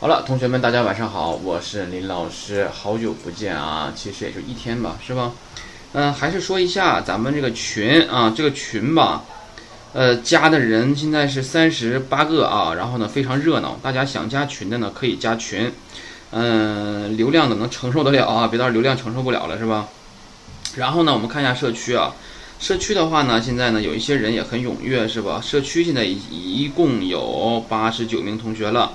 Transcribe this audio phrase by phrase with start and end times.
[0.00, 5.30] 好了，同学们，大家晚上好，我是林老师，好久不见啊，其实也就一天吧，是吧？
[5.92, 9.22] 嗯，还是说一下咱们这个群啊，这个群吧，
[9.92, 15.70] 呃，加的人现在是三十八个啊，然后呢非常热闹，大家想加群的呢可以加群，
[16.30, 19.86] 嗯，流量呢能承受得了啊，别到时候流量承受不了了，是吧？
[20.76, 22.14] 然后呢，我们看一下社区啊，
[22.58, 25.42] 社区的话呢，现在呢有一些人也很踊跃，是吧？
[25.42, 28.94] 社区现在一一共有八十九名同学了。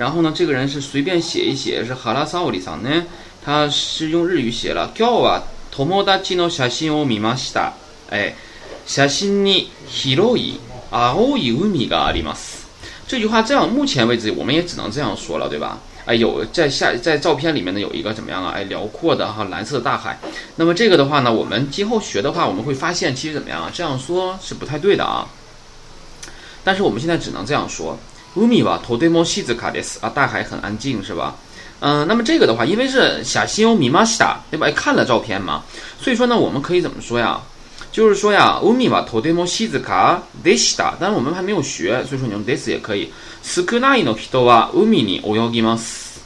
[0.00, 3.04] 然后呢，这个人是随便写一写，是哈拉萨奥里桑呢，
[3.42, 4.92] 他是用日语写了。
[4.94, 7.72] 今日は友達の写真を見ました。
[8.10, 8.34] 哎，
[8.86, 10.58] 写真に広い
[10.90, 12.66] 青い海があります。
[13.08, 15.78] 这句话这样，目前为止我们也只能这样说了，对吧？
[16.04, 18.52] 哎，有在下在照片里面呢有一个怎么样啊？
[18.54, 20.18] 哎，辽阔的哈蓝色的大海。
[20.56, 23.70] 那么这个的话呢，我们今后学的话，我们会发现其实怎么样啊？
[23.72, 25.26] 这样说是不太对的啊。
[26.62, 27.98] 但是我们现在只能这样说。
[28.35, 30.41] 乌米吧，头对莫西子卡迪斯啊，大海。
[30.41, 31.35] 很安静，是吧？
[31.81, 34.69] 嗯，那么这个的话，因为是小西欧米马西达，对吧？
[34.71, 35.63] 看了照片嘛，
[35.99, 37.41] 所以说呢，我们可以怎么说呀？
[37.91, 43.11] 就是说呀，乌米吧，头对莫西子卡迪西达，但是我们还没有学，所以说你用 this 也可以。
[43.43, 46.19] 斯科纳伊诺皮多瓦乌米尼欧要吉马斯。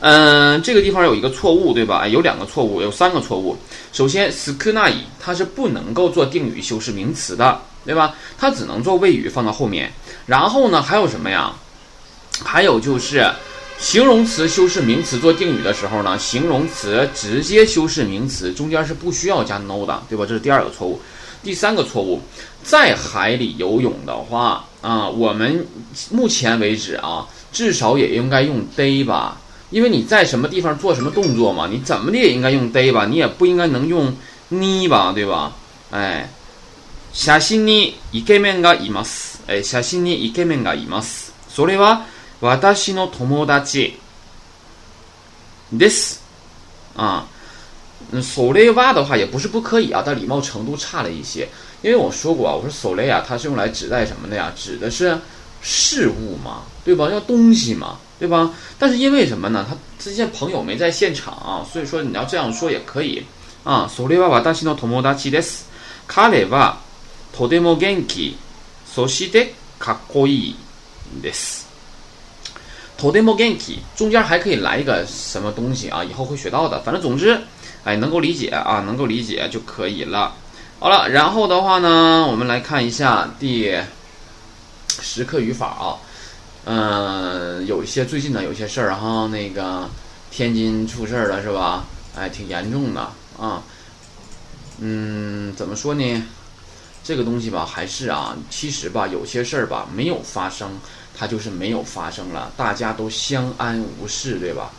[0.00, 2.06] 嗯，这个地方有一个错误，对吧？
[2.06, 3.56] 有两个错误，有三个错误。
[3.92, 7.60] 首先，斯科纳伊它是不能够做定语修饰名词的。
[7.84, 8.16] 对吧？
[8.36, 9.92] 它只能做谓语放到后面，
[10.25, 11.53] 然后呢，还有什么呀？
[12.43, 13.29] 还有就是
[13.79, 20.25] 形容词修饰名词做定语的时候呢，形容词直接修饰名词，中间是不需要加 no 的，对吧？
[20.27, 21.01] 这是第二个错误。
[21.43, 22.21] 第三个错误，
[22.63, 25.65] 在海里游泳的话啊，我们
[26.11, 34.15] 目前为止啊，至少也应该用 day 吧，因为你在什么地方做什么动作嘛，你怎么的也应该用 day 吧，你也不应该能用
[34.51, 35.51] ni 吧，对吧？
[35.91, 36.29] 哎。
[37.13, 39.34] 写真にイケメンがいます。
[39.47, 41.33] え写真にイケメンがいます。
[41.49, 42.05] それは
[42.39, 43.99] 私の友達
[45.71, 46.21] です。
[46.95, 47.25] 啊，
[48.21, 51.47] それは的话也不是不可以啊，但礼貌程度差了一些。
[51.81, 54.51] 因为我说过啊，我说それ啊，它是用来指代什么的呀？
[54.55, 55.17] 指的是
[55.61, 57.09] 事物嘛，对吧？
[57.09, 58.51] 要东西嘛，对吧？
[58.77, 59.65] 但是因为什么呢？
[59.67, 63.23] 他之前朋友没在现场啊，所以说你要这样说也可以
[63.63, 63.89] 啊。
[63.89, 65.65] それは私の友達です。
[66.07, 66.75] 彼は
[67.31, 68.35] とても元気、
[68.95, 70.55] そしてかっこいい
[71.21, 71.67] です。
[72.97, 76.03] とても元気，中间还可以来一个什么东西啊？
[76.03, 76.79] 以后会学到的。
[76.81, 77.41] 反正总之，
[77.83, 80.35] 哎，能够理解啊，能够理解就可以了。
[80.79, 83.75] 好了，然后的话呢，我们来看一下第
[84.87, 85.97] 十课语法啊。
[86.65, 89.89] 嗯，有一些最近呢，有些事儿哈，那个
[90.29, 91.85] 天津出事儿了是吧？
[92.15, 93.01] 哎，挺严重的
[93.39, 93.63] 啊。
[94.77, 96.23] 嗯，怎么说呢？
[97.06, 100.68] 这个东西吧，还是啊，其实吧，有些事儿吧，没有发生，
[101.16, 104.72] 它就是没有发生了，大家都相安无事，对吧？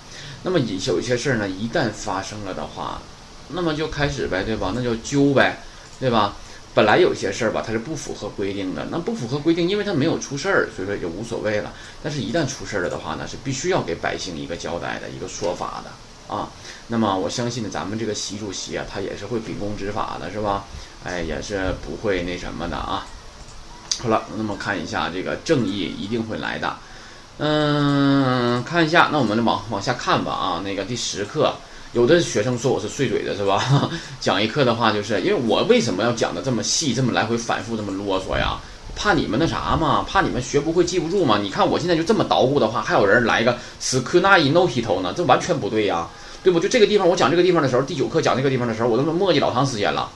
[0.43, 3.01] 那么有有些事儿呢，一旦发生了的话，
[3.47, 4.73] 那么就开始呗，对吧？
[4.75, 5.59] 那就揪呗，
[6.01, 6.35] 对吧？
[6.73, 11.71] 本来有些事儿吧，它是不符合规定的，那不符合规定，因为它没有出事儿，所以说也无所谓了。
[12.03, 16.51] 但是，一旦出事儿了的话呢，是必须要给百姓一个交代的一个说法的啊。
[16.89, 20.65] 那么，我相信呢，咱们这个习主席啊，他也是会秉公执法的，是吧？
[21.07, 23.07] 哎，也是不会那什么的啊。
[24.03, 26.75] 好了，那么看一下这个正义一定会来的。
[27.37, 30.61] 嗯，看一下，那我们往往下看吧啊。
[30.65, 31.53] 那个第十课，
[31.93, 33.89] 有的学生说我是碎嘴的，是吧？
[34.19, 38.59] 讲一课的话，就是因为我为什么要讲的这么细，这么来回反复，这么啰嗦呀？
[38.93, 40.03] 怕你们那啥嘛？
[40.05, 41.37] 怕你们学不会，记不住嘛？
[41.37, 45.13] 你看我现在就这么捣鼓的话，还有人来一个 s k u n a i no hit 呢？
[45.15, 46.05] 这完全不对呀，
[46.43, 46.59] 对不？
[46.59, 50.09] 就这个地方，我讲这个地方的时候，第九课讲这个地方的时候，我都磨叽老长时间了。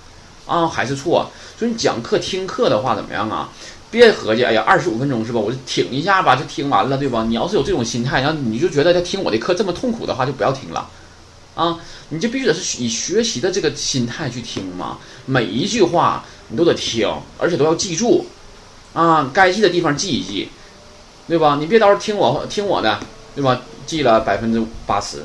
[0.52, 1.32] 啊，还是错。
[1.58, 3.50] 所以你讲课听课的话怎么样啊？
[3.90, 5.40] 别合计，哎呀，二十五分钟是吧？
[5.40, 7.24] 我就挺一下吧，就听完了，对吧？
[7.28, 10.90] 你要是有这种心态，然后你就觉得他听我的课这么痛苦的话，就不要听了。
[11.56, 11.78] 啊，
[12.10, 14.98] 你就必须得是以学习的这个心态去听嘛。
[15.26, 18.26] 每一句话你都得听，而且都要记住。
[18.94, 20.50] 啊，该记的地方记一记，
[21.28, 21.58] 对吧？
[21.60, 23.00] 你别到时候听我听我的，
[23.36, 23.62] 对吧？
[23.86, 25.18] 记了百分之八十，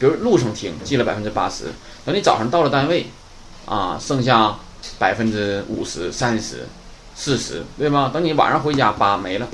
[0.00, 1.66] 比如路上听记了百分之八十，
[2.04, 3.06] 等你早上到了单位。
[3.66, 4.56] 啊，剩下
[4.98, 6.66] 百分之五十、三十、
[7.14, 8.10] 四十，对吧？
[8.12, 9.48] 等你晚上回家，八没了，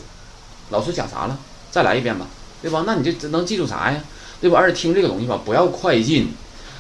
[0.70, 1.38] 老师讲啥了？
[1.70, 2.26] 再来一遍吧，
[2.60, 2.84] 对吧？
[2.86, 4.00] 那你就能记住啥呀？
[4.40, 4.58] 对吧？
[4.58, 6.32] 而且听这个东西吧，不要快进，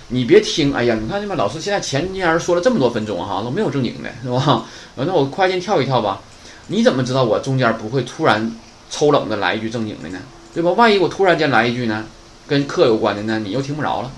[0.08, 0.74] 你别听。
[0.74, 4.64] 哎呀，你看，你们老师现在前天说了这么多分钟哈，都没有正经的，是吧？
[4.96, 6.20] 那我快进跳一跳吧。
[6.66, 8.56] 你怎么知道我中间不会突然
[8.90, 10.18] 抽冷的来一句正经的呢？
[10.52, 10.70] 对吧？
[10.72, 12.04] 万一我突然间来一句呢，
[12.48, 14.10] 跟课有关的呢，你又听不着了，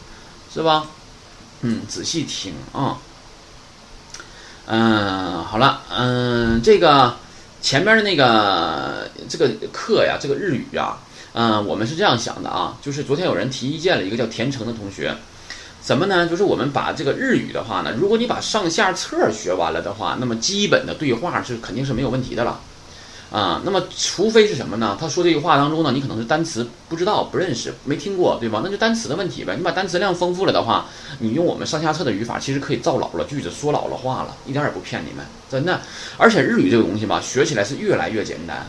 [0.53, 0.87] 是吧？
[1.63, 2.99] 嗯，仔细听啊。
[4.67, 7.17] 嗯，好了，嗯，这个
[7.61, 10.99] 前面的那个这个课呀，这个日语啊，
[11.33, 15.15] 嗯，我们是这样想的啊，就是昨天有人提意见了，一个叫田成的同学，
[15.85, 16.29] 什么呢？
[16.29, 22.61] 就是我们把这个日语的话呢，如果你把上下册学完了的话，那么基本的对话是肯定是没有问题的了。
[23.33, 24.95] 啊，那么除非是什么呢？
[25.01, 28.61] 他说这句话当中呢，你可能是单词不知道、不认识、没听过，对吧？
[28.63, 29.57] 那就单词的问题呗。
[29.57, 30.85] 你把单词量丰富了的话，
[31.19, 35.81] 你用我们上下册的语法，其实可以造老了句子，说老了话了，一点也不骗你们，真的。
[36.19, 38.67] 而且日语这个东西吧，学起来是越来越简单。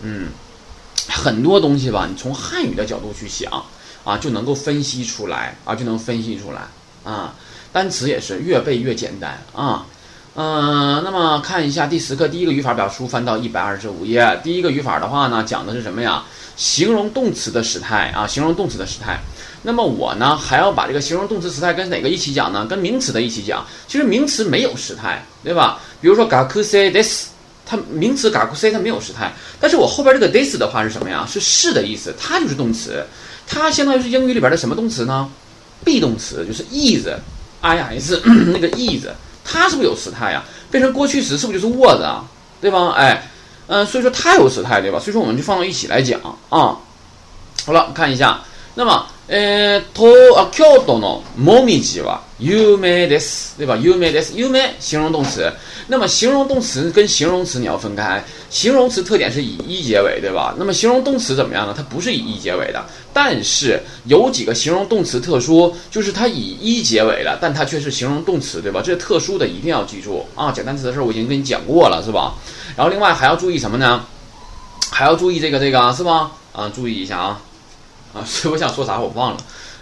[0.00, 0.28] 嗯，
[1.08, 3.50] 很多东西吧，你从汉语的角度去想
[4.04, 6.60] 啊，就能够分析出来啊，就能分析出来
[7.02, 7.34] 啊。
[7.72, 9.84] 单词也是越背越简单啊。
[10.36, 14.40] 嗯，那么看一下第十课第一个语法表，书翻到一百二十五页。
[14.42, 16.24] 第一个语法的话呢，讲的是什么呀？
[16.56, 19.20] 形容动词的时态啊，形容动词的时态。
[19.60, 22.64] 那么我呢，还要把这个形容动词时态跟哪个一起讲呢？
[22.64, 23.66] 跟名词的一起讲。
[23.86, 25.78] 其实名词没有时态，对吧？
[26.00, 27.26] 比如说 gakuse this，
[27.66, 29.30] 它名词 gakuse 它没有时态，
[29.60, 31.26] 但是我后边这个 this 的话是什么呀？
[31.30, 33.04] 是是的意思，它就是动词，
[33.46, 35.30] 它相当于是英语里边的什么动词呢
[35.84, 38.14] ？be 动词，就是 is，is
[38.54, 39.06] 那个 is。
[39.46, 40.42] 它是不是有时态呀？
[40.74, 42.24] 变成过去时是不是就是 was 啊？
[42.60, 42.90] 对吧？
[42.96, 43.30] 哎，
[43.68, 44.98] 嗯，所以说它有时态，对吧？
[44.98, 46.74] 所以说我们就放到一起来讲啊。
[47.64, 48.40] 好了，看一下，
[48.74, 49.06] 那么。
[49.27, 50.07] 呃，と
[50.39, 53.75] あ京都のもみじは有名です，对吧？
[53.75, 55.51] 有名です，有名形容动词。
[55.87, 58.23] 那么形容动词跟形容词你要分开。
[58.49, 60.55] 形容词特点是以一结尾，对吧？
[60.57, 61.73] 那么形容动词怎么样呢？
[61.77, 62.83] 它不是以一结尾的，
[63.13, 68.81] 但是有几个形容动词特殊，就是它以一结尾的，但它却是形容动词，对吧？
[68.83, 70.51] 这是特殊的，一定要记住啊！
[70.51, 72.33] 讲单词的事儿我已经跟你讲过了，是吧？
[72.75, 74.03] 然后另外还要注意什么呢？
[74.89, 76.31] 还要注意这个这个，是吧？
[76.51, 77.39] 啊，注意一下啊。
[78.13, 79.37] 啊，所以我想说啥我忘了，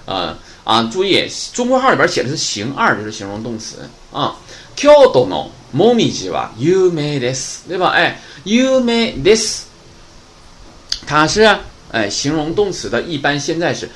[0.05, 4.35] 呃啊，注意，中国号里边写的是形二，就是形容动词啊。
[4.75, 7.88] 京都のもみじは有名です，对吧？
[7.95, 9.61] 哎，有名です，
[11.07, 11.41] 它是
[11.91, 13.89] 哎形容动词的一般现在时。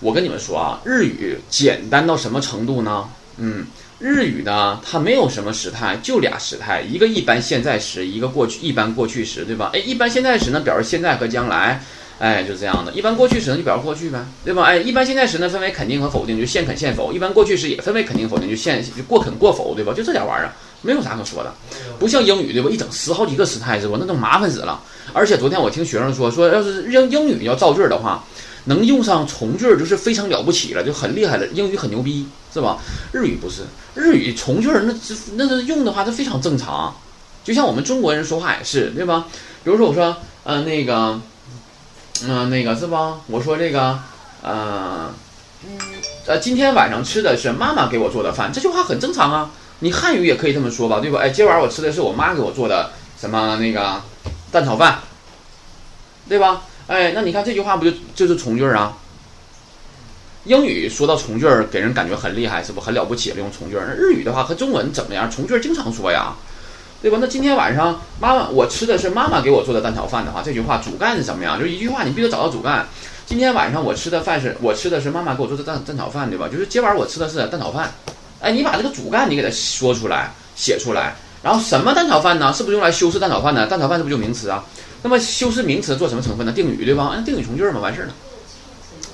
[0.00, 3.08] 我跟你们说啊，日语简单到什么程度呢？
[3.36, 3.66] 嗯，
[3.98, 9.70] 日语呢，它没有什么时态，就俩时态，一个一般现在时，一个过去一般过去时，对吧？
[9.72, 11.82] 哎，一般现在时呢，表示现在和将来。
[12.17, 12.91] 哎，就是这样的。
[12.93, 14.63] 一般过去时呢，就表示过去呗，对吧？
[14.63, 17.11] 哎，一般现在时呢，分为肯定和否定，就现肯现否。
[17.11, 19.93] 一般过去时也分为肯定否定，就现就过肯过否，对吧？
[19.93, 21.53] 就这点玩意儿，没有啥可说的。
[21.99, 22.69] 不像英语，对吧？
[22.69, 23.97] 一整十好几个时态，是吧？
[23.99, 24.81] 那都麻烦死了。
[25.11, 28.23] 而且昨天我听学生说，说要是英英语要造句的话，
[28.63, 31.45] 能用上从句就是非常了不起了，就很厉害了。
[31.47, 32.77] 英语很牛逼，是吧？
[33.11, 33.63] 日语不是，
[33.93, 34.95] 日语从句那
[35.35, 36.95] 那是用的话，它非常正常。
[37.43, 39.25] 就像我们中国人说话也是，对吧？
[39.65, 40.15] 比如说我说，
[40.45, 41.19] 嗯，那个。
[42.23, 43.17] 嗯，那个是吧？
[43.27, 43.99] 我说这个，
[44.41, 45.13] 呃，
[46.25, 49.51] 呃，今天晚上吃的是妈妈给我做的饭，这句话很正常啊。
[49.79, 51.19] 你汉语也可以这么说吧，对吧？
[51.21, 54.01] 哎，今晚我吃的是我妈给我做的什么那个
[54.49, 54.99] 蛋炒饭，
[56.29, 56.61] 对吧？
[56.87, 58.97] 哎，那你看这句话不就就是从句啊？
[60.45, 63.37] 英语说到从句儿，给人感觉很厉害，是不很了不起了？
[63.37, 63.93] 用从句儿。
[63.97, 65.29] 日语的话和中文怎么样？
[65.29, 66.33] 从句儿经常说呀。
[67.04, 67.18] 对吧？
[67.20, 71.56] 那今天晚上妈妈我吃的是妈妈给我做的蛋炒饭的话，这句话主干是什么呀？
[71.56, 72.86] 就是一句话，你必须找到主干。
[73.24, 76.48] 今天晚上我吃的饭是我吃的是妈妈给我做的蛋蛋炒饭，对吧？
[76.50, 77.90] 就是今晚我吃的是蛋炒饭。
[78.40, 81.14] 哎，你把这个主干你给它说出来，写出来。
[81.42, 82.52] 然后什么蛋炒饭呢？
[82.52, 83.66] 是不是用来修饰蛋炒饭呢？
[83.66, 84.62] 蛋炒饭是不是就名词啊？
[85.02, 86.52] 那么修饰名词做什么成分呢？
[86.52, 87.10] 定语对吧？
[87.14, 88.12] 按定语从句嘛，完事儿了，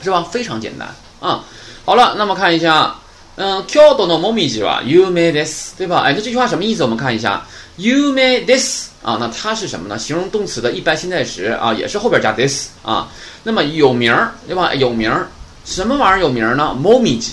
[0.03, 0.27] 是吧？
[0.31, 0.89] 非常简单
[1.21, 1.45] 啊。
[1.85, 2.97] 好了，那么看一下，
[3.37, 6.01] 嗯，京都のもみじは有名です，对吧？
[6.01, 6.83] 哎，那这句话什么意思？
[6.83, 7.47] 我们看一下。
[7.82, 9.98] You made this 啊，那它是什么呢？
[9.98, 13.10] 形容动词的一般现在时啊，也是后边加 this 啊。
[13.42, 14.72] 那么有名儿对吧？
[14.76, 15.28] 有名儿，
[15.66, 17.32] 什么玩意儿有名儿呢？Momiji，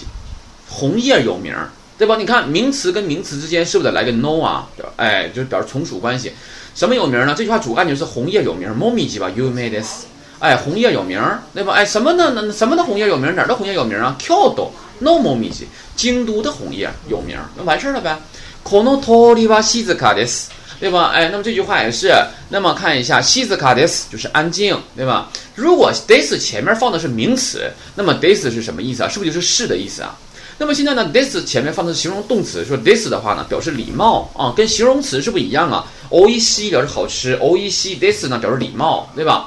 [0.66, 2.16] 红叶有名儿对吧？
[2.16, 4.66] 你看名词跟名词之间是不是得来个 no 啊？
[4.96, 6.32] 哎，就是表示从属关系。
[6.74, 7.34] 什么有名儿呢？
[7.36, 10.06] 这句话主干就是红叶有名儿，Momiji 吧？You made this，
[10.38, 11.74] 哎，红叶有名儿对吧？
[11.74, 12.50] 哎，什么呢？
[12.52, 13.34] 什么的红叶有名儿？
[13.34, 15.64] 哪儿的红叶有名儿啊？Kyoto no Momiji，
[15.94, 18.16] 京都的红叶有名儿，那完事儿了呗。
[18.63, 21.11] この通りは静かです，对吧？
[21.13, 22.13] 哎，那么这句话也是。
[22.49, 25.29] 那么看一下，静かです就是安静，对吧？
[25.55, 29.09] 如果 this 前面放的是名词，那么 this 是什么意思啊？
[29.09, 30.15] 是不是就是是的意思啊？
[30.59, 35.85] 那么现在呢，this 前面放的是形容动词，说 this 的话呢，表示礼貌啊，跟形容词是不一样啊。
[36.09, 39.45] おいしい表示好吃，おいしい this 呢表示礼貌，对吧？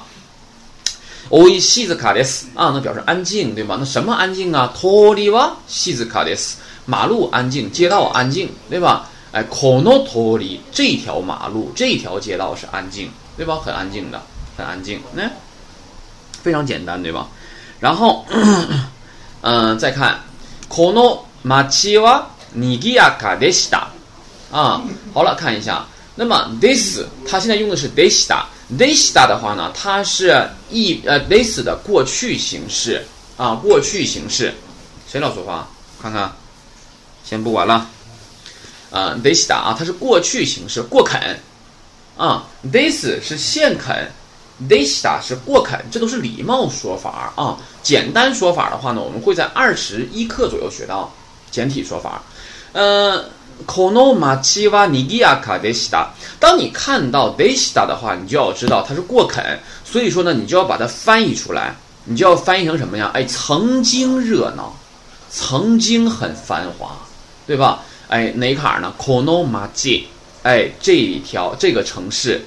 [1.28, 3.76] おいしいかです啊，那表示安静，对吧？
[3.78, 4.72] 那什么安静啊？
[4.76, 6.58] 通りは静かです。
[6.90, 9.08] 马路安静，街道安静，对吧？
[9.32, 13.56] 哎，この通り这条马路，这条街道是安静，对吧？
[13.56, 14.22] 很安静的，
[14.56, 15.28] 很安静，那
[16.42, 17.26] 非常简单，对吧？
[17.80, 18.24] 然后，
[19.42, 20.20] 嗯， 再看
[20.68, 21.24] この
[21.68, 22.22] 街は
[22.54, 23.88] 賑やかでした。
[24.50, 24.80] 啊，
[25.12, 25.84] 好了，看一下，
[26.14, 28.44] 那么 this 它现在用的是でした。
[28.78, 33.04] this 的话呢，它是一呃 this 的过去形式
[33.36, 34.54] 啊，过去形式。
[35.06, 35.68] 谁老说话？
[36.00, 36.32] 看看，
[37.24, 37.86] 先不管了。
[38.90, 41.38] 啊，this 啊，它是过去形式，过肯
[42.16, 44.10] 啊，this 是现肯，
[44.68, 47.58] this 是过肯，这都是礼貌说法啊。
[47.82, 51.12] 简单说法的话呢，我们会在二十一课左右学到
[51.50, 52.22] 简体说法。
[52.72, 53.24] 嗯。
[53.66, 56.08] この街は賑やかでした。
[56.38, 61.74] 当你看到でした的话，你就要知道它是过肯，所以说呢，你就要把它翻译出来，
[62.04, 63.10] 你就要翻译成什么呀？
[63.14, 64.76] 哎，曾经热闹，
[65.30, 66.98] 曾经很繁华，
[67.51, 67.83] 对吧？
[68.07, 70.05] 哎，哪卡呢？？Konomaji，
[70.41, 72.41] 哎，这一条这个城市，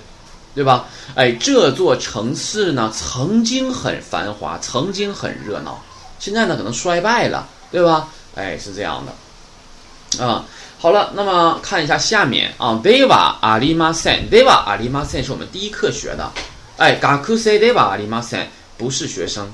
[0.54, 0.86] 对吧？
[1.14, 5.78] 哎，这座城市呢，曾经很繁华，曾经很热闹，
[6.18, 8.08] 现在呢，可能衰败了，对吧？
[8.34, 9.04] 哎，是这样
[10.16, 10.46] 的，啊。
[10.78, 16.32] 好了，那么看一下下面啊，deva arimasen，deva arimasen 是我们第一课学的，
[16.78, 18.46] 哎，gakuse deva arimasen
[18.78, 19.46] 不是学生，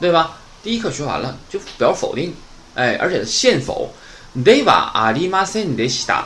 [0.00, 0.38] 对吧？
[0.62, 2.34] 第一课学完了就表否定，
[2.74, 3.92] 哎，而且是现否
[4.35, 6.25] 是现否，deva arimasen d e s a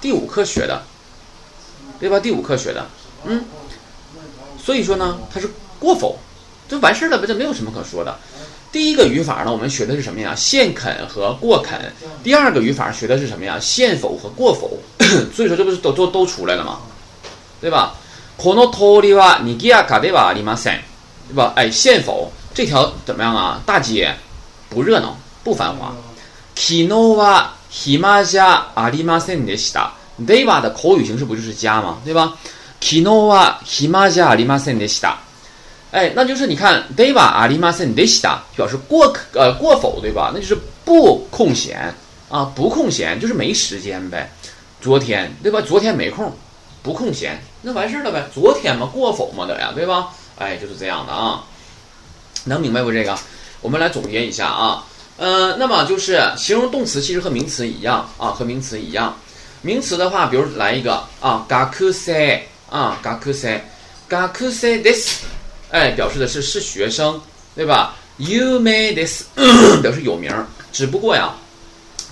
[0.00, 0.82] 第五课学的，
[1.98, 2.18] 对吧？
[2.18, 2.86] 第五课学的，
[3.24, 3.44] 嗯，
[4.58, 6.18] 所以说呢，它是过否，
[6.68, 8.18] 就完事儿了呗，这没有什么可说的。
[8.72, 10.32] 第一个语法呢，我们学的是什么呀？
[10.34, 11.92] 现肯和过肯。
[12.22, 13.58] 第二个语法学的是什么呀？
[13.60, 14.78] 现否和过否。
[15.34, 16.78] 所以说这不是都都都出来了吗？
[17.60, 17.94] 对吧？
[18.38, 20.80] この通りは賑やかではありません，
[21.28, 21.52] 对吧？
[21.56, 23.60] 哎，现否这条怎么样啊？
[23.66, 24.14] 大街
[24.70, 25.92] 不热闹，不繁华。
[26.54, 29.92] 昨日は暇じゃありませんでした。
[30.18, 31.98] では的口语形式不就是加吗？
[32.04, 32.36] 对吧？
[32.80, 35.16] 昨日は暇じゃありませんでした。
[35.92, 40.30] 哎，那就是你看，deva 阿里马森 desta 表示过呃过否对吧？
[40.34, 41.92] 那就是不空闲
[42.28, 44.30] 啊，不空闲就是没时间呗。
[44.80, 45.60] 昨天对吧？
[45.60, 46.32] 昨天没空，
[46.82, 48.28] 不空闲，那完事儿了呗。
[48.32, 50.10] 昨天嘛，过否嘛的呀，对吧？
[50.38, 51.44] 哎，就是这样的啊。
[52.44, 52.92] 能明白不？
[52.92, 53.18] 这个，
[53.60, 54.84] 我们来总结一下啊。
[55.17, 59.17] 嗯，那么就是形容动词其实和名词一样啊，和名词一样。
[59.61, 65.21] 名词的话，比如来一个啊，gakuse 啊，gakuse，gakuse this。
[65.71, 67.19] 哎，表示的是是学生，
[67.55, 69.23] 对吧？You may this
[69.81, 70.31] 表示有名，
[70.71, 71.33] 只不过呀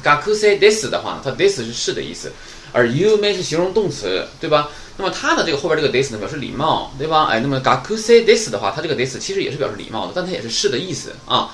[0.04, 2.32] ，gakuse this 的话，它 this 是是的意思，
[2.72, 4.70] 而 you may 是形容动词，对吧？
[4.98, 7.26] 那么它的这个后边这个 this 呢，表示礼貌，对吧？
[7.26, 11.52] 哎，那么 gakuse this 的话，它这个 this 其实也是表示礼貌的，但它也是是的意思啊。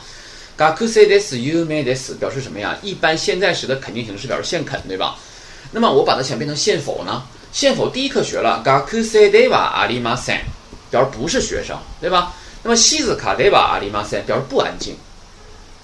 [0.59, 2.77] Gakuse this you may this 表示什么呀？
[2.83, 5.15] 一般现在时的肯定形式表示现肯，对吧？
[5.71, 7.23] 那么我把它想变成现否呢？
[7.53, 10.41] 现否第一课学了 gakuse deva arimasen。
[10.91, 12.33] 表示不是学生，对吧？
[12.63, 14.97] 那么西子卡德巴阿里马塞表示不安静，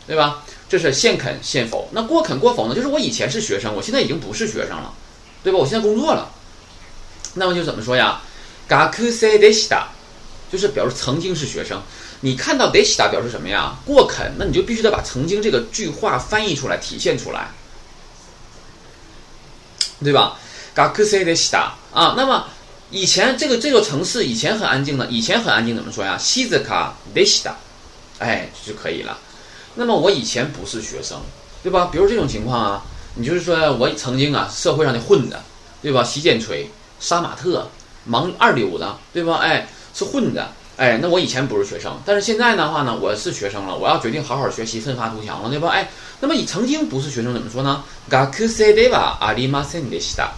[0.07, 0.43] 对吧？
[0.67, 1.87] 这是现肯现否。
[1.91, 2.73] 那过肯过否呢？
[2.73, 4.91] 就是我以前是学生，我现在已经不是学生了，
[5.43, 5.59] 对吧？
[5.59, 6.31] 我现在工作了。
[7.35, 8.19] 那么就怎么说呀？
[8.67, 9.89] 嘎克塞德西达，
[10.51, 11.79] 就是表示曾经是学生。
[12.21, 13.75] 你看到德西达表示什么呀？
[13.85, 17.49] 过肯，那你就必须得把曾经这个句话翻译出来，体现出来，
[20.03, 20.37] 对吧？
[20.73, 22.47] 嘎克塞德西达啊，那么。
[22.91, 26.15] 以前这个这座城市以前很安静的，以前很安静怎么说呀？
[26.19, 27.57] 西子卡德西达，
[28.19, 29.17] 哎就可以了。
[29.73, 31.19] 那么我以前不是学生，
[31.63, 31.89] 对吧？
[31.91, 35.35] 比如这种情况啊，你就是说我曾经啊社会上的混子，
[35.81, 36.03] 对吧？
[36.03, 36.69] 洗剪吹、
[36.99, 37.67] 杀马特、
[38.05, 39.37] 忙二流的，对吧？
[39.37, 40.45] 哎是混子，
[40.76, 45.68] 哎那我以前不是学生，但是现在的话呢，我是学生了，我要决定好好学习，奋发图强了，对吧？
[45.70, 47.82] 哎，那么以曾经不是学生怎么说呢？
[48.08, 50.28] ガクセデバアリマセンデシダ。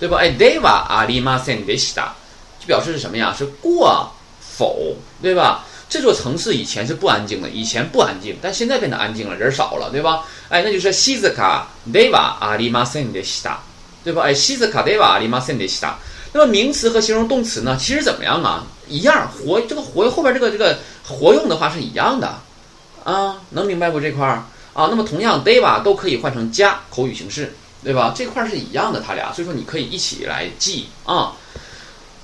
[0.00, 0.18] 对吧？
[0.18, 2.12] 哎，deva 阿里马森德西达，
[2.58, 3.32] 就表示是什么呀？
[3.38, 5.64] 是过否，对吧？
[5.88, 10.24] 这座城市以前是不安静的，以前不安静，但现在变得安静了，人少了，对吧？
[10.48, 13.62] 哎，那就是西子卡 deva 阿里马森德西达，
[14.02, 14.22] 对吧？
[14.22, 15.96] 哎，西子卡 deva 阿里马森德西达。
[16.32, 17.76] 那么名词和形容动词呢？
[17.80, 18.66] 其实怎么样啊？
[18.89, 20.77] 一样，活这个活后边这个这个
[21.07, 22.33] 活用的话是一样的
[23.03, 24.43] 啊，能明白不这块儿
[24.73, 24.87] 啊？
[24.89, 27.53] 那么同样，day 吧都可以换成加口语形式。
[27.81, 28.13] 对吧？
[28.13, 31.31] 这块是一样的，它俩，所以说你可以一起来记啊，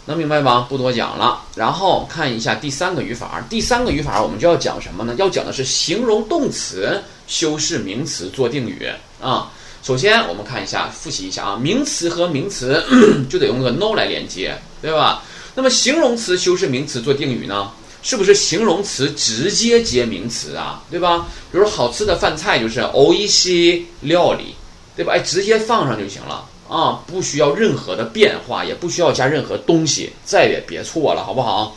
[0.04, 0.68] 能明白吗？
[0.68, 1.44] 不多讲了。
[1.56, 5.16] 然后看一下第三个语法，第三个语法我们就要讲什么呢？
[5.18, 8.86] 要讲的是形容动词修饰名词做定语
[9.22, 9.50] 啊。
[9.82, 12.84] 首先我们看一下，复习一下啊，名词和名词
[13.32, 15.24] 就得用个 no 来连接，对吧？
[15.56, 17.72] 那么形容词修饰名词做定语呢，
[18.04, 20.84] 是不是形容词直接接名词啊？
[20.92, 21.26] 对吧？
[21.52, 24.54] 比如好吃的饭菜就是欧一西料理。
[24.98, 25.12] 对吧？
[25.12, 31.76] 哎，直接放上就行了啊，不需要任何的变化，也不需要加任何东西，再也别错了，好不好？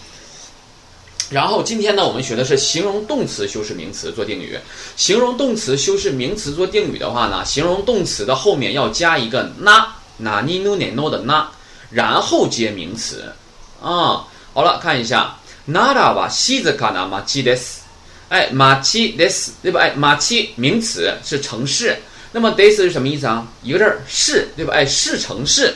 [1.28, 4.56] 然后今天呢，我们学的是形容动词修饰名词做定语。
[4.96, 11.46] 形容动词修饰名词做定语的话呢，形容动词的后面要加一个 na，na ni nu ne no 的 na，
[11.90, 13.32] 然后接名词
[13.81, 14.27] 啊。
[14.53, 15.35] 好了，看一下，
[15.65, 17.79] 奈良は静かな町です。
[18.29, 19.79] 哎，町です，对吧？
[19.81, 21.97] 哎，町名词是城市。
[22.31, 23.47] 那么 this 是什么意思啊？
[23.61, 24.73] 一个字儿是，对吧？
[24.73, 25.75] 哎，是城市，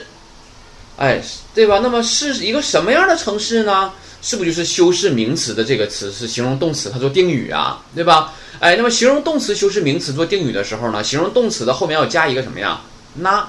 [0.98, 1.22] 哎，
[1.54, 1.80] 对吧？
[1.82, 3.92] 那么是一个什么样的城市呢？
[4.22, 8.34] 是不是就是修饰名词的这个词是形容动词，它做定语啊，对吧？
[8.60, 12.82] 哎，那么形容动词修饰名词做定语的时候呢，形容动词的后面要加一个什么呀？
[13.14, 13.48] 那，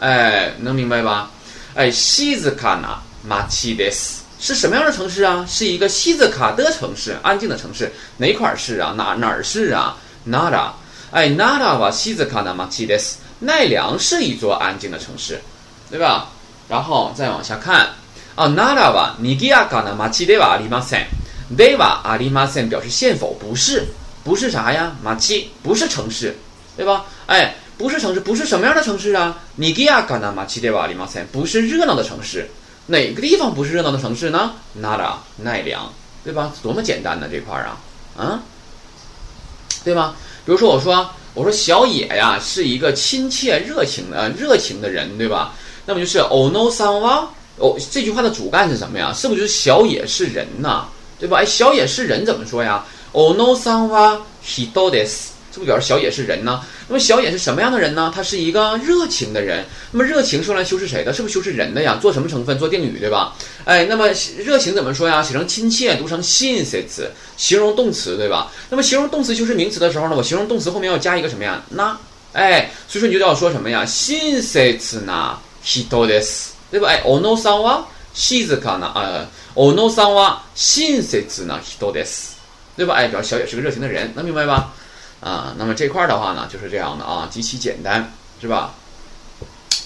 [0.00, 1.30] 哎，能明白吧？
[1.74, 5.46] 哎，西子卡纳 马奇德斯是什么样的城市啊？
[5.48, 8.92] 是一个西子卡的城市，安静的城市，哪块是啊？
[8.96, 9.96] 哪哪儿是啊？
[10.24, 10.74] 那达。
[11.10, 13.18] 哎，奈良は静かな町です。
[13.40, 15.40] 奈良是一座安静的城市，
[15.88, 16.28] 对吧？
[16.68, 17.90] 然后再往下看
[18.34, 21.06] 啊，奈良は賑やかな町ではありません。
[21.54, 23.86] ではありません表示现否，不是，
[24.24, 24.92] 不是啥呀？
[25.04, 26.34] 町不是城市，
[26.76, 27.04] 对吧？
[27.26, 29.36] 哎，不是城市，不是什么样的城市啊？
[29.56, 32.50] 賑やかな町ではありません，不是热闹的城市。
[32.89, 34.53] 哪个地方不是热闹的城市呢？
[34.73, 35.93] 奈良，奈良，
[36.23, 36.51] 对吧？
[36.63, 37.77] 多么简单呢这块儿啊，
[38.17, 38.41] 啊，
[39.83, 40.15] 对吧？
[40.43, 45.53] 比如说，我说，我说小野呀是一个亲切热情的热情的人，对吧？
[45.85, 47.27] 那么就是 ono sanwa，
[47.57, 49.13] 哦，这句话的主干是什么呀？
[49.13, 50.85] 是不是就是小野是人呐？
[51.19, 51.37] 对吧？
[51.37, 55.09] 哎，小野是人怎么说呀？ono sanwa hito des。
[55.51, 56.61] 是不表示小野是人呢？
[56.87, 58.11] 那么小野是什么样的人呢？
[58.13, 59.65] 他是一个热情的人。
[59.91, 61.11] 那么热情说来修饰谁的？
[61.11, 61.97] 是不是修饰人的呀？
[62.01, 62.57] 做什么成分？
[62.59, 63.35] 做定语对吧？
[63.65, 65.23] 哎，那么热情怎么说呀？
[65.23, 68.51] 写成亲切，读成亲切词，形容动词对吧？
[68.69, 70.15] 那么形容动词修饰名词的时候呢？
[70.15, 71.63] 我形容动词后面要加一个什么呀？
[71.69, 71.97] 那，
[72.33, 73.83] 哎，所以说你就要说什么呀？
[73.85, 76.87] 亲切词呢？hito des，对吧？
[76.87, 77.83] 哎，ono san wa
[78.15, 78.91] shizuka 呢？
[78.95, 82.07] 呃，ono san wa 亲切词呢？hito des，
[82.77, 82.95] 对吧？
[82.95, 84.73] 哎，表示小野是个热情的人，能明白吧？
[85.21, 88.73] 啊，那么这块儿的话呢，就是这样的啊，极其简单，是吧？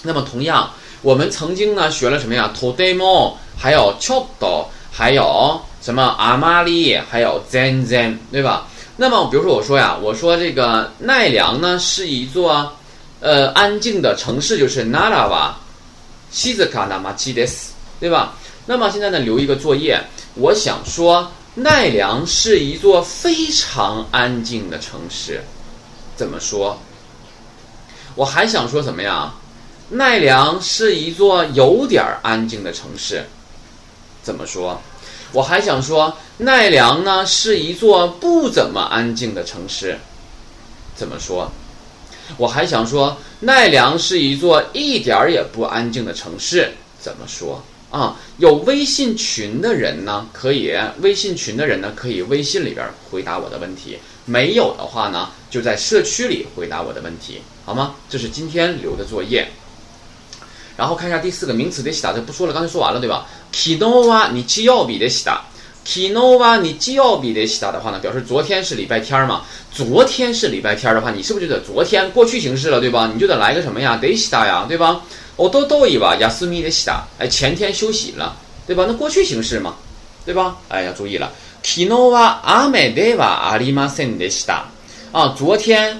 [0.02, 0.70] 那么同样，
[1.02, 8.68] 我们曾经呢学了什么呀？todemo，还有 chodo，还有什么阿玛里，还有 zen zen，对吧？
[8.96, 12.72] 那么比如说我说呀，我说这个奈良呢是一座
[13.20, 15.50] 呃安静的城市，就是 nara
[16.30, 18.34] 西子卡纳马基德斯，对吧？
[18.66, 20.00] 那么现在呢留一个作业，
[20.34, 21.28] 我想说。
[21.56, 25.44] 奈良是一座非常安静的城市，
[26.16, 26.78] 怎么说？
[28.16, 29.34] 我还想说什么呀？
[29.90, 33.26] 奈良是一座有点安静的城市，
[34.22, 34.80] 怎么说？
[35.32, 39.98] 我还想说奈良呢是一座不怎么安静的城市，
[40.96, 41.52] 怎么说？
[42.36, 47.62] 我还想说奈良是一座一点也不安静的城市，怎么说？
[47.94, 53.92] 啊，有微信群的人呢，可以微信群的人呢，可以微信里边回答我的问题；
[54.24, 57.94] 没有的话呢，就在社区里回答我的问题，好吗？
[58.10, 59.46] 这是今天留的作业。
[60.76, 65.44] 然后看一下第四个名词的西达，这不说了，刚才说完了对吧？kino wa ni chi yo bi de 西达
[65.86, 69.42] ，kino wa ni chi yo bi de 西达的话呢，表示昨天是礼拜天嘛。
[69.70, 73.08] 昨天是礼拜天的话，你是不是就得昨天过去形式了，对吧？
[73.14, 75.00] 你就得来个什么呀，de 西达呀，对吧？
[75.35, 78.35] 哦，都都一吧，亚斯米的西达，哎，前天休息了，
[78.67, 78.85] 对吧？
[78.87, 79.75] 那过去形式嘛，
[80.25, 80.57] 对吧？
[80.67, 81.31] 哎，要注意了。
[81.63, 84.65] 昨日は雨ではありませんでした。
[85.11, 85.97] 啊，昨天，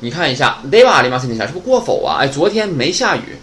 [0.00, 2.18] 你看一下，ではありませんでした，是不是过否啊？
[2.20, 3.36] 哎，昨天没下雨。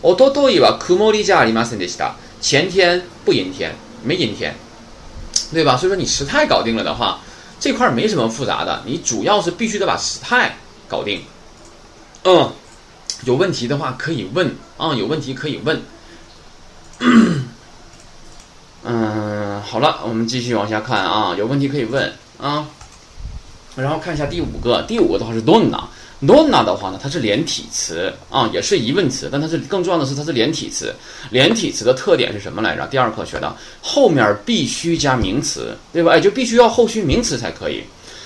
[0.00, 2.12] 哦，都都一吧，曇りじゃありませんでした。
[2.40, 4.54] 前天不阴天，没阴天，
[5.52, 5.76] 对吧？
[5.76, 7.18] 所以说你时态搞定了的话，
[7.58, 11.20] 这块没什么复杂的，你主要是必须得把时态搞定。
[12.22, 12.52] 嗯。
[13.25, 15.81] 有问题的话可以问啊，有问题可以问。
[18.85, 22.67] 嗯，好了，我们继续往下看啊，有问题可以问啊。
[23.75, 30.93] 然后看一下第五个，第五个的话是 donna，donna 的话呢，它是连体词啊，也是疑问词，但它是更重要的是它是连体词。
[31.31, 32.85] 连体词的特点是什么来着？
[32.87, 36.11] 第二课学的，后面必须加名词，对吧？
[36.11, 37.81] 哎，就必须要后续名词才可以。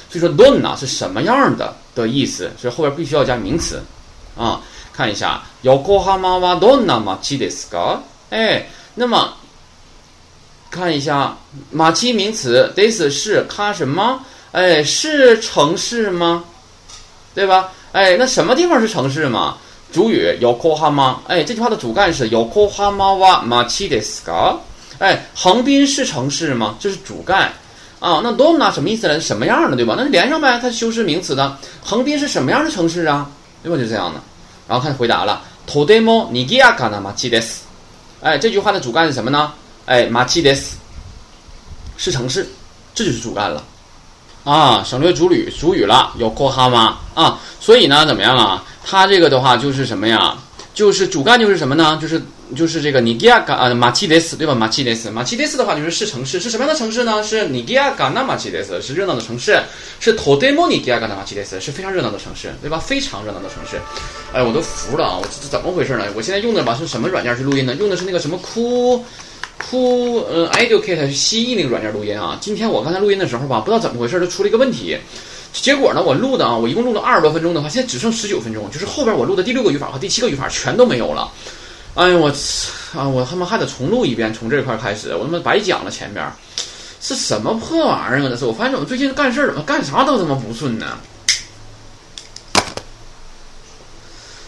[0.09, 2.51] 所以说 donna 是什么样的的意思？
[2.59, 3.81] 所以后边必须要加名词
[4.35, 4.61] 啊。
[4.96, 7.98] 看一下，横浜はどんな町ですか？
[8.30, 9.34] 哎，那么
[10.70, 11.36] 看一下，
[11.72, 14.20] 町名词，this 是它什么？
[14.52, 16.44] 哎，是城市吗？
[17.34, 17.72] 对吧？
[17.92, 19.56] 哎，那什么地方是城市嘛？
[19.92, 24.56] 主语横浜，哎，这句话的主干是横浜は町ですか？
[24.98, 26.76] 哎，横滨是城市吗？
[26.80, 27.52] 这是主干
[28.00, 28.20] 啊。
[28.22, 29.20] 那どんな什么意思呢？
[29.20, 29.94] 什么样的，对吧？
[29.96, 31.58] 那就连上呗，它修饰名词的。
[31.82, 33.30] 横滨是什么样的城市啊？
[33.62, 33.76] 对吧？
[33.76, 34.20] 就这样的。
[34.68, 37.62] 然后看回答了，とても賑やかな町です。
[38.22, 39.52] 哎，这句话的主干是什么呢？
[39.86, 40.74] 哎，町です，
[41.96, 42.48] 是城市，
[42.94, 43.62] 这就是主干了。
[44.44, 47.38] 啊，省略主语，主语了，有 k o h a m a 啊。
[47.60, 48.64] 所以呢，怎么样啊？
[48.84, 50.36] 它这个的话就是什么呀？
[50.77, 51.97] 就是主干就是什么呢？
[51.99, 52.21] 就是
[52.55, 54.53] 就是这个尼基亚嘎啊马奇德斯对吧？
[54.53, 57.23] 马奇德斯马奇德斯的话就是是城市，是什么样的城市呢？
[57.23, 59.59] 是尼基亚嘎那马奇德斯是热闹的城市，
[59.99, 62.77] 是托德莫尼基亚嘎那马奇德斯是非常热闹的城市，对吧？
[62.77, 63.81] 非常热闹的城市。
[64.31, 65.17] 哎，我都服了啊！
[65.19, 66.05] 我这怎么回事呢？
[66.15, 67.73] 我现在用的吧是什么软件去录音呢？
[67.79, 69.03] 用的是那个什么酷
[69.57, 72.37] 酷呃 Educate 蜥蜴那个软件录音啊。
[72.39, 74.95] 今天我刚才录音的时候吧，不知道怎么回事就出了一个问题。
[75.61, 81.29] 结果呢，我录的啊，我一共录了二十多分钟的话，现在只剩十九分钟，就是后边我录的第六个语法和第七个语法全都没有了。
[81.95, 82.29] 哎呀，我
[82.95, 86.25] 啊，我他妈还得重录一遍，从这块开始，我他妈白讲了前边，
[87.01, 88.29] 是什么破玩意儿啊？
[88.29, 90.97] 这是我发现怎么最近干事怎么干啥都他妈不顺呢？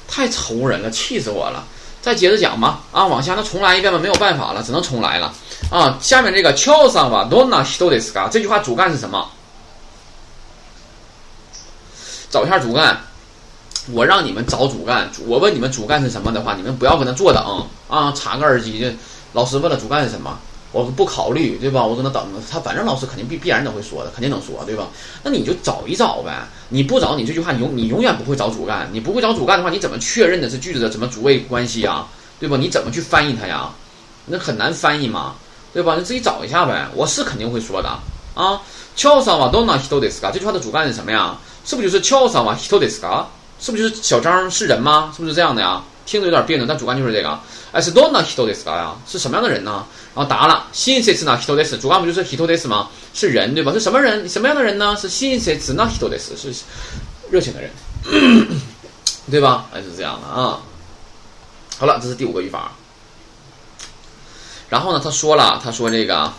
[0.08, 1.64] 太愁人了，气死我了！
[2.02, 5.34] 再接着讲吧，啊，往下那重来一遍吧，没有办法了，只能重来了。
[5.70, 9.30] 啊，下面这个敲上吧，dona hito deska，这句话主干是什么？
[12.30, 12.98] 找一下主干，
[13.92, 15.10] 我让你们找主干。
[15.26, 18.12] 我问你们主干是什么的话，你们不要跟他坐等啊！
[18.16, 18.96] 插个耳机，
[19.34, 20.38] 老师问了主干是什么，
[20.72, 21.84] 我不考虑，对吧？
[21.84, 24.88] 我搁那等他，反正老师肯定必必然都会说的，肯定能说，对吧？
[25.24, 26.48] 那你就找一找呗。
[26.70, 28.88] 你不找，你这句话你永你永远不会找主干。
[28.92, 32.08] 你不会找主干的话，你怎么确认的是句子的什么主谓关系啊？
[32.40, 32.56] 对吧？
[32.58, 33.72] 你怎么去翻译它呀？
[34.28, 35.34] 那很难翻译嘛，
[35.74, 35.96] 对吧？
[35.98, 36.88] 你自己找一下呗。
[36.94, 37.90] 我是肯定会说的
[38.36, 38.62] 啊。
[38.96, 41.36] 乔桑瓦多纳希多德斯卡，这句话的主干是什么呀？
[41.66, 43.28] 是不是就是乔桑瓦希多德斯卡？
[43.60, 45.14] 是不就是小张是人吗？
[45.16, 45.84] 是不是这样的呀？
[46.06, 47.40] 听着有点别扭，但主干就是这个。
[47.72, 48.96] 哎，是多纳希多德斯卡呀？
[49.06, 49.86] 是什么样的人呢？
[50.16, 52.90] 然后答了，新塞斯纳希多德斯，主干不就是希多德斯吗？
[53.14, 53.72] 是人对吧？
[53.72, 54.28] 是什么人？
[54.28, 54.96] 什么样的人呢？
[54.96, 56.52] 是新塞斯纳希多德斯，是
[57.30, 57.70] 热情的人，
[59.30, 59.68] 对吧？
[59.72, 60.60] 哎，是这样的啊。
[61.78, 62.72] 好了，这是第五个语法。
[64.70, 66.32] 然后呢，他说了，他说这个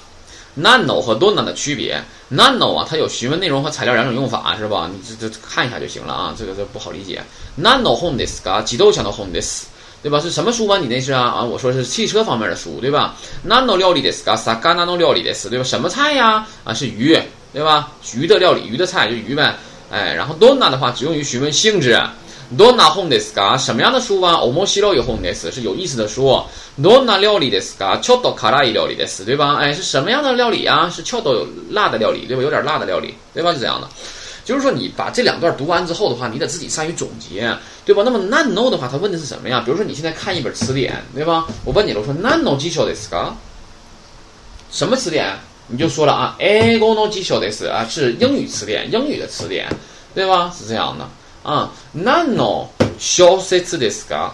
[0.58, 2.02] nano 和 dona 的区别。
[2.30, 4.88] nano 啊，它有询问内容和材料两种用法，是吧？
[4.92, 6.34] 你这这看一下就行了啊。
[6.38, 7.22] 这个这不好理解。
[7.60, 9.66] nano home this 啊，几都想到 home this，
[10.02, 10.20] 对吧？
[10.20, 10.78] 是什么书吗？
[10.78, 11.42] 你那是啊啊？
[11.42, 15.64] 我说是汽车方面的书，对吧？nano 料理 this 啊，saga nano 料理 this，对吧？
[15.64, 16.46] 什么菜呀？
[16.64, 17.18] 啊，是鱼，
[17.52, 17.90] 对吧？
[18.14, 19.56] 鱼的料理，鱼的菜就鱼呗。
[19.90, 22.00] 哎，然后 dona 的话只用于询问性质。
[22.56, 26.42] Dona home this 啊，什么样的书啊面白い本です是有意思的书。
[26.80, 29.56] どんな料理 this 啊，chodo karai 料理です对吧？
[29.56, 30.90] 哎，是什么样的料理啊？
[30.90, 32.42] 是 chodo 有辣的料理，对吧？
[32.42, 33.52] 有点辣的料理，对吧？
[33.52, 33.88] 是这样的。
[34.44, 38.02] 就是说，你把这两段读完之后的话，你得自己善于总结，对吧？
[38.04, 39.62] 那么 nano 的话，他问的是什么呀？
[39.64, 41.46] 比如说你现在看一本词典，对吧？
[41.64, 43.36] 我问你了，我说 nano 技巧 this 啊，
[44.72, 45.36] 什么词典？
[45.68, 49.68] 你就说了啊，ego no 技巧 this 啊，是英语词典，英语的词典，
[50.14, 50.52] 对吧？
[50.58, 51.08] 是这样的。
[51.43, 54.31] 啊，nano 小说ですか？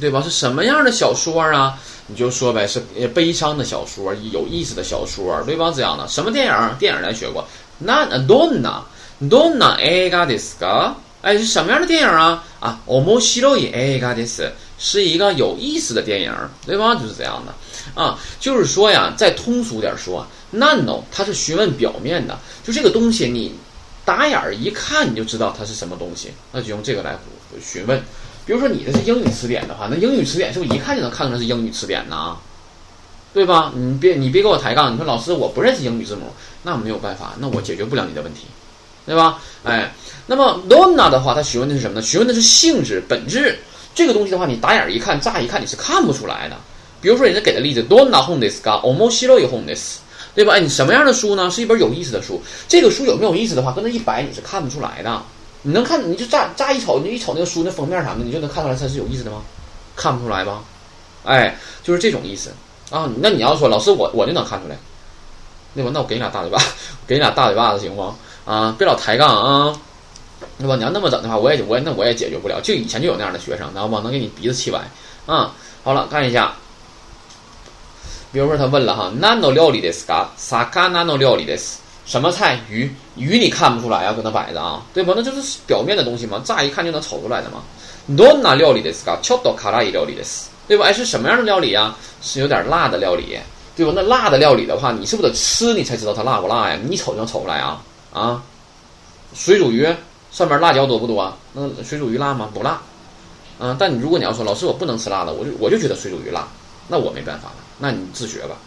[0.00, 0.22] 对吧？
[0.22, 1.78] 是什么样的小说啊？
[2.06, 2.80] 你就说呗，是
[3.14, 5.72] 悲伤的小说，有意思的小说，对吧？
[5.74, 6.08] 这样的。
[6.08, 6.76] 什么电影？
[6.78, 7.46] 电影咱学过。
[7.78, 8.80] 那 donna
[9.28, 10.94] donna 映画ですか？
[11.22, 12.44] 哎，是什么样的电影啊？
[12.60, 16.32] 啊，面白い映画です，是一个有意思的电影，
[16.64, 16.94] 对吧？
[16.94, 18.00] 就是这样的。
[18.00, 23.54] 啊，就是说呀，再通俗点说，nano 它是询问表面的，就这个东西你。
[24.05, 27.17] 打眼儿一看你就知道它是什么东西，那就用这个来
[27.61, 28.01] 询问。
[28.45, 32.37] 比如说你的是英语词典的话，那英语词典是不是一看就能看出来是英语词典呢？
[33.33, 33.71] 对吧？
[33.75, 38.45] 你别你别给我抬杠，你说老师我不认识英语字母，那没有办法，那我解决不了你的问题，
[39.05, 39.39] 对吧？
[39.63, 39.91] 哎，
[40.27, 42.01] 那么 dona 的话，它询问的是什么呢？
[42.01, 43.57] 询问的是性质、本质。
[43.95, 46.55] 这个东西的话，你打眼儿一看，乍一看你是看不出来的。
[46.99, 49.99] 比如说人家给的例子，dona home this ga omo shiro home this。
[50.35, 50.53] 对吧？
[50.53, 51.49] 哎，你什么样的书呢？
[51.49, 52.41] 是一本有意思的书。
[52.67, 55.21] 这个书有没有意思的话，跟那一摆你是看不出来的。
[55.61, 59.41] 你能看，你就乍乍一瞅，你一瞅那个书那封面啥的，你就能看出来它是有意思的吗？
[59.95, 60.61] 看不出来吧？
[61.23, 62.51] 哎，就是这种意思
[62.89, 63.09] 啊。
[63.19, 64.75] 那你要说老师，我我就能看出来，
[65.75, 65.91] 对吧？
[65.93, 66.57] 那我给你俩大嘴巴，
[67.07, 68.15] 给你俩大嘴巴子行吗？
[68.45, 69.79] 啊，别老抬杠啊，
[70.57, 70.75] 对吧？
[70.75, 72.59] 你要那么整的话，我也我也那我也解决不了。
[72.61, 74.01] 就以前就有那样的学生，知道吗？
[74.03, 74.81] 能给你鼻子气歪
[75.25, 75.53] 啊。
[75.83, 76.55] 好了，看一下。
[78.33, 81.55] 比如说他问了哈，nano 料理的 ska，saka nano 料理的
[82.03, 82.59] 什么菜？
[82.67, 85.13] 鱼，鱼你看不出来啊，搁那摆着啊，对吧？
[85.15, 87.61] 那就是表面的东西嘛，乍一看就能瞅出来的嘛。
[88.09, 90.23] dona 料理的 ska，chodo karai 料理的，
[90.67, 90.85] 对吧？
[90.87, 91.95] 哎，是什么样的料理啊？
[92.23, 93.37] 是有点辣的料理，
[93.75, 93.93] 对吧？
[93.95, 96.79] 那辣的料理的话，你是不是得吃你才知道它辣不辣呀？
[96.83, 97.81] 你一瞅就能瞅出来啊？
[98.11, 98.41] 啊，
[99.35, 99.87] 水煮鱼
[100.31, 101.31] 上面辣椒多不多？
[101.53, 102.49] 那水煮鱼辣吗？
[102.51, 102.81] 不辣。
[103.59, 106.47] 嗯，但你如果你要说老师我不能吃辣的，我就我就觉得水煮鱼辣，
[106.87, 107.55] 那我没办法了。
[107.79, 108.57] 那你自学吧，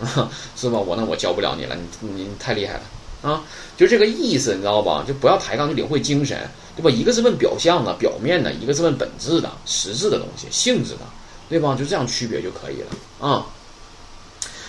[0.00, 0.78] 啊是吧？
[0.78, 2.80] 我那我教不了你了，你你太厉害了
[3.22, 3.42] 啊！
[3.76, 5.04] 就这个意思，你知道吧？
[5.06, 6.38] 就不要抬杠，就领会精神，
[6.76, 6.90] 对吧？
[6.90, 11.00] 一个是问表象的、表面的，一个是问本质的、实质的东西、性质的，
[11.48, 11.74] 对吧？
[11.74, 13.46] 就这样区别就可以了啊。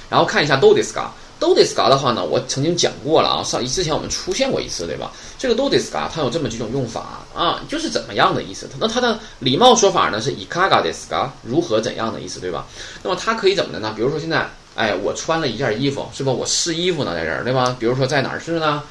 [0.09, 1.07] 然后看一下 do this ga
[1.39, 5.11] do this ga 的话呢，我曾经讲过了啊，上之前我们出现过一次，对吧？
[5.37, 8.67] 这个 do this ga 它有这么几种用法啊，就是怎么样的意思？
[8.79, 12.65] 那它的礼貌说法呢是 ikaga this a 如何怎样的意思，对吧？
[13.01, 13.93] 那么它可以怎么的呢？
[13.95, 16.31] 比如说现在，哎，我穿了一件衣服，是吧？
[16.31, 17.75] 我试衣服呢，在这儿，对吧？
[17.79, 18.83] 比如说在哪儿试呢？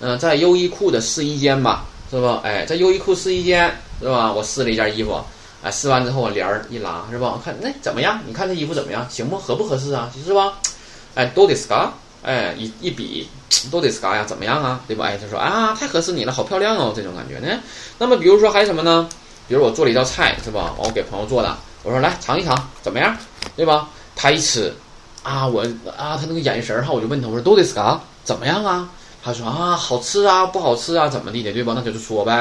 [0.00, 2.40] 嗯，在优衣库的试衣间吧，是吧？
[2.42, 4.32] 哎，在优衣库试衣间，是吧？
[4.32, 5.20] 我试了一件衣服，
[5.62, 7.38] 哎，试完之后我帘儿一拉，是吧？
[7.44, 8.18] 看那怎么样？
[8.26, 9.06] 你看这衣服怎么样？
[9.10, 9.36] 行不？
[9.36, 10.10] 合不合适啊？
[10.24, 10.54] 是吧？
[11.14, 11.88] 哎，do this ga，
[12.22, 13.28] 哎，一一比
[13.70, 14.80] ，do this ga 呀，怎么样啊？
[14.86, 15.06] 对吧？
[15.06, 17.60] 哎，他说啊，太合适你了，好漂亮哦，这种感觉呢。
[17.98, 19.08] 那么比如说还有什么呢？
[19.48, 20.74] 比如我做了一道菜，是吧？
[20.78, 23.16] 我给朋友做的，我说来尝一尝，怎么样？
[23.56, 23.88] 对吧？
[24.14, 24.72] 他一吃，
[25.22, 25.62] 啊，我
[25.96, 28.88] 啊，他那个眼神哈，我就问他，我说 do this ga 怎么样啊？
[29.22, 31.72] 他说啊，好吃啊，不好吃啊，怎么地的，对吧？
[31.76, 32.32] 那就是说呗，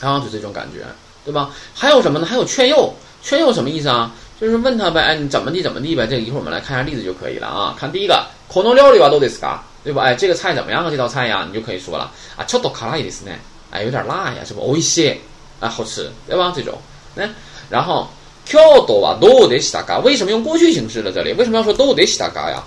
[0.00, 0.86] 啊，就这种感觉，
[1.24, 1.50] 对吧？
[1.74, 2.26] 还有什么呢？
[2.26, 4.12] 还有劝诱，劝诱什么意思啊？
[4.39, 6.07] 就是问他呗，哎，你怎么地怎么地呗？
[6.07, 7.75] 这个一会儿我们来看一下例子就可以了啊。
[7.79, 10.03] 看第一个，可能料理吧都得是嘎，对吧？
[10.03, 10.89] 哎，这个菜怎么样啊？
[10.89, 13.37] 这道菜呀，你就可以说了啊，ちょっと辛いですね，
[13.71, 14.61] 哎，有点辣呀，是不？
[14.61, 15.17] おいしい，
[15.59, 16.51] 啊，好吃，对吧？
[16.55, 16.73] 这种，
[17.15, 17.29] 哎，
[17.69, 18.07] 然后
[18.45, 19.99] 京都はどうでしたか？
[20.01, 21.11] 为什么用过去形式了？
[21.11, 22.63] 这里为什么要说どうでしたか呀？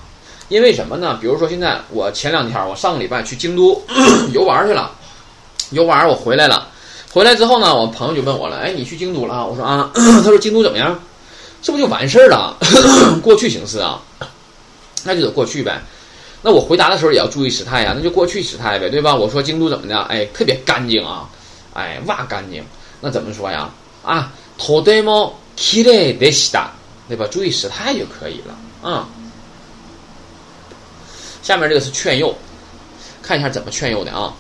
[0.49, 1.19] 因为什么呢？
[1.21, 3.83] 比如说现在我前两天，我上个礼拜去京都
[4.33, 4.93] 游玩去了，
[5.71, 6.69] 游玩我回来了，
[7.13, 9.47] 回来之后呢，我朋友就问我了，哎，你去京都了？
[9.47, 10.99] 我说啊， 他说京都怎么样？
[11.63, 12.57] 这不就完事儿了？
[13.23, 14.03] 过去形式啊，
[15.05, 15.81] 那就得过去呗。
[16.43, 19.15] 那我回答的时候也要注意时态呀，那就过去时态呗，对吧？
[19.15, 19.99] 我说京都怎么的？
[20.03, 21.27] 哎，特别干净啊，
[21.73, 22.63] 哎，哇干净。
[23.01, 23.71] 那怎么说呀？
[24.05, 26.67] 啊，とても綺麗でした，
[27.09, 27.27] 对吧？
[27.31, 29.09] 注意时态就可以了啊。
[31.43, 32.37] 下面这个是劝诱，
[33.23, 34.35] 看一下怎么劝诱的啊。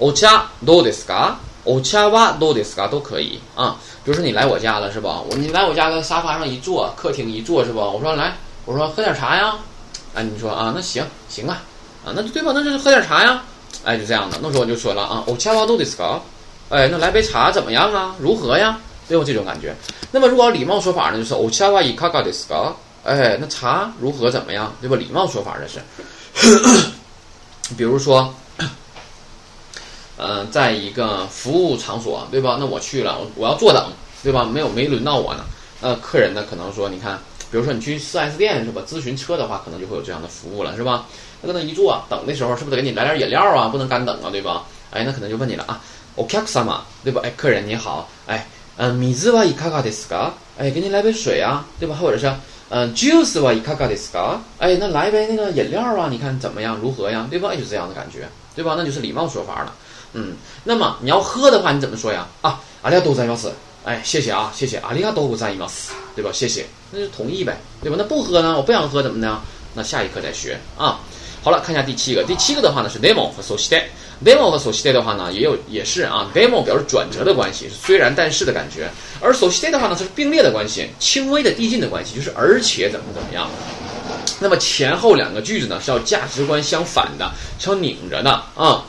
[0.00, 1.36] お茶どうですか？
[1.64, 2.88] お茶はどうですか？
[2.88, 3.76] 都可以啊。
[4.04, 5.22] 比如说你来我家了是吧？
[5.30, 7.88] 我你来我家，在沙发上一坐，客厅一坐是吧？
[7.88, 9.56] 我说来，我说喝点茶呀。
[10.14, 11.62] 哎，你说啊，那行行啊，
[12.04, 12.52] 啊，那就对吧？
[12.54, 13.42] 那就是喝点茶呀。
[13.82, 14.38] 哎，就这样的。
[14.42, 16.20] 那时候我就说了啊，お茶はどうですか？
[16.68, 18.14] 哎，那来杯茶怎么样啊？
[18.18, 18.78] 如何呀？
[19.08, 19.24] 对吧？
[19.26, 19.74] 这种感觉。
[20.12, 22.74] 那么如果礼貌说法呢，就是お茶はいかがですか？
[23.04, 24.70] 哎，那茶如何怎么样？
[24.82, 24.96] 对吧？
[24.96, 25.80] 礼貌说法这是。
[27.76, 28.34] 比如说。
[30.21, 32.57] 嗯，在一个服务场所，对吧？
[32.59, 33.89] 那我去了，我要坐等，
[34.21, 34.43] 对吧？
[34.43, 35.45] 没有没轮到我呢。
[35.81, 37.17] 那客人呢，可能说，你看，
[37.49, 38.81] 比如说你去 4S 店是吧？
[38.85, 41.05] 咨询车的话，可能就会有这样的服务了，是吧？
[41.41, 43.69] 那搁那一坐等的时候，是不是得给你来点饮料啊？
[43.69, 44.65] 不能干等啊，对吧？
[44.91, 45.79] 哎，那可能就问你了啊
[46.17, 46.83] ，OK 什么？
[47.01, 47.21] 对吧？
[47.23, 51.95] 哎，客人你好，哎，嗯，米兹瓦伊卡卡的斯嘎，哎，给你来杯水啊，对吧？
[51.95, 52.29] 或者是，
[52.67, 56.75] 嗯，juice 瓦伊卡卡的斯嘎，哎，那来杯那个饮料啊，你看怎么样？
[56.75, 57.25] 如何呀？
[57.29, 57.55] 对吧？
[57.55, 58.75] 就这样的感觉，对吧？
[58.77, 59.73] 那就是礼貌说法了。
[60.13, 62.27] 嗯，那么你要喝的话，你怎么说呀？
[62.41, 63.51] 啊，阿里亚多赞伊马斯，
[63.83, 66.31] 哎，谢谢啊，谢谢，阿里亚多不赞伊马斯，对吧？
[66.33, 67.95] 谢谢，那就同意呗，对吧？
[67.97, 68.55] 那不喝呢？
[68.57, 69.41] 我不想喝，怎么呢？
[69.73, 70.99] 那下一课再学啊。
[71.41, 78.89] 好了，看一下第七个，第七个的话呢是 demo 和 so stay，demo 和 so stay 的话呢也有也是啊，demo 表示转折的关系，是虽然但是的感觉，
[79.21, 83.49] 而 so stay 的话呢它是并列的关系，轻微的递进的关系，就是而且怎么怎么样。
[84.41, 88.83] 那么前后两个句子呢是要价值观相反的，是要拧着的啊。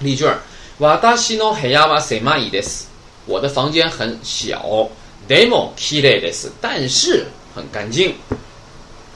[0.00, 0.38] 例句儿，
[0.78, 2.88] わたしの部屋は狭いです。
[3.26, 4.90] 我的房间很小。
[5.28, 6.50] でも綺麗です。
[6.60, 8.14] 但是很干净，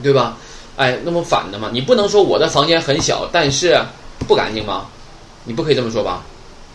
[0.01, 0.37] 对吧？
[0.77, 3.77] 哎，那么反的嘛，你不能说我的房间很小，但是
[4.27, 4.87] 不干净吗？
[5.43, 6.23] 你不可以这么说吧？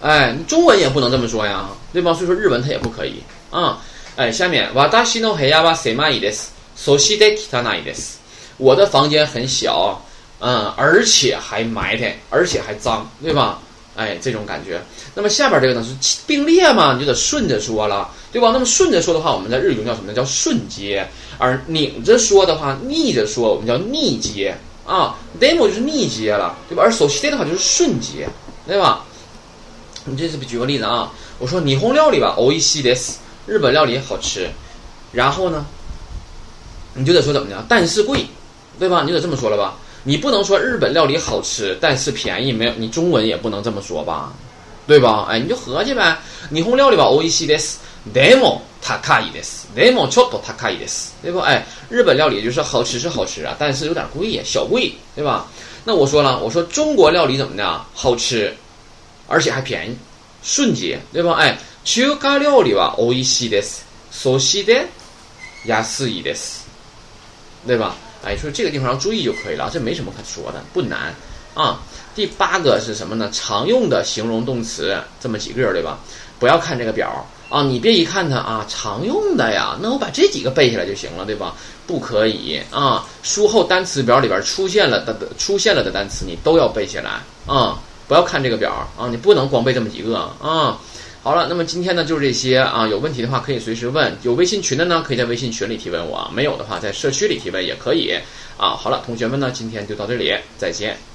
[0.02, 2.12] 哎，中文也不能这么说呀，对吧？
[2.12, 3.80] 所以说日文它也不可以啊。
[4.16, 6.52] 哎，下面わたしの部屋は狭いです。
[6.76, 8.18] そして汚いです。
[8.58, 10.02] 我的房间很小，
[10.40, 13.58] 嗯，而且还埋汰，而且还脏，对吧？
[13.96, 14.80] 哎，这种感觉。
[15.14, 18.50] 那么下边这个呢是并列嘛，你就得顺着说了，对吧？
[18.52, 20.14] 那么顺着说的话，我们在日语中叫什么呢？
[20.14, 21.06] 叫顺接。
[21.38, 24.56] 而拧着说的话，逆着说，我们叫逆接
[24.86, 25.16] 啊。
[25.40, 26.82] demo 就是逆接了，对吧？
[26.84, 28.28] 而 so s 的话就是顺接，
[28.66, 29.04] 对吧？
[30.04, 33.16] 你这是举个例子啊，我说霓虹料理吧，おいしいです。
[33.46, 34.48] 日本料理好吃，
[35.12, 35.66] 然后呢，
[36.94, 37.64] 你就得说怎么的？
[37.68, 38.26] 但是贵，
[38.78, 39.02] 对吧？
[39.04, 39.76] 你得这么说了吧？
[40.06, 42.72] 你不能说日本料理好吃，但是便宜没有？
[42.76, 44.32] 你中文也不能这么说吧，
[44.86, 45.26] 对吧？
[45.28, 46.18] 哎，你就合计呗。
[46.50, 47.80] 霓虹料理吧，おいしいです。
[48.12, 49.68] でも高いです。
[49.76, 51.42] でもちょっと高いです，对吧？
[51.42, 55.46] 哎，日本料理就是好吃是好吃啊，但是有点贵呀，小贵，对吧？
[55.84, 57.80] 那我说了，我说中国料理怎么的？
[57.94, 58.52] 好吃，
[59.28, 59.96] 而且还便宜，
[60.42, 61.34] 顺捷，对吧？
[61.34, 63.84] 哎，中華料理はおいしいです。
[64.12, 64.88] そして
[65.64, 66.64] 安いです，
[67.66, 67.94] 对吧？
[68.27, 71.15] 哎，说这个地方要注意就可以了，这没什么可说的，不难
[71.53, 71.79] 啊。
[72.13, 73.29] 第八个是什么呢？
[73.31, 75.99] 常用的形容动词这么几个，对吧？
[76.39, 81.55] 不要看这个表，啊，你别一看它啊，常用的呀，那我把这几个背下来就行了，对吧？
[81.85, 90.77] 不可以啊，书后单词表里边出现了的出现了的单词，你都要背下来啊，不要看这个表啊，你不能光背这么几个啊。
[91.27, 98.17] 好了，那么今天呢就是这些啊，有问题的话可以随时问，有微信群的呢可以在微信群里提问我，没有的话在社区里提问也可以
[98.55, 98.69] 啊。
[98.69, 101.06] 好了，同学们呢今天就到这里，再见。